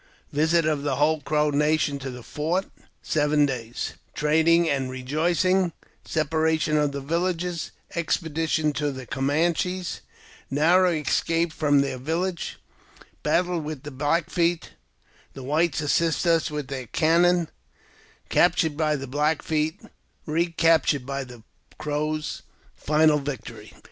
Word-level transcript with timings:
Visit 0.31 0.65
of 0.65 0.81
the 0.81 0.95
whole 0.95 1.21
Crow 1.21 1.51
Nation 1.51 1.99
to 1.99 2.09
the 2.09 2.23
Fort— 2.23 2.65
Seven 3.03 3.45
Days' 3.45 3.93
Trading 4.15 4.65
a: 4.65 4.79
Bejoicing— 4.89 5.73
Separation 6.05 6.75
of 6.75 6.91
the 6.91 7.01
Villages— 7.01 7.69
Expedition 8.01 8.73
to 8.73 8.91
the 8.91 9.05
Camanches 9.05 9.99
Narrow 10.49 10.91
Escape 10.91 11.53
from 11.53 11.81
their 11.81 11.99
Village— 11.99 12.57
Battle 13.29 13.59
with 13.61 13.83
the 13.83 13.91
Black 13.91 14.31
Feet— 14.31 14.71
The 15.35 15.43
Whites 15.43 15.81
assist 15.81 16.25
us 16.25 16.49
with 16.49 16.67
their 16.67 16.87
Cannon— 16.87 17.49
Captured 18.29 18.75
by 18.75 18.95
the 18.95 19.05
Black 19.05 19.43
Feet 19.43 19.79
captured 20.57 21.05
by 21.05 21.23
the 21.23 21.43
Crows— 21.77 22.41
Final 22.75 23.19
Victory. 23.19 23.71